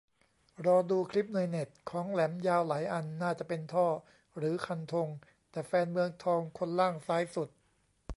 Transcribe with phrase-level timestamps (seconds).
[0.65, 3.87] รอดูคลิปในเน็ต ของแหลมยาวหลายอันน่าจะเป็นท่อ
[4.37, 5.07] หรือคันธง
[5.51, 7.49] แต่แฟนเมืองทองคนล่างซ้ายสุด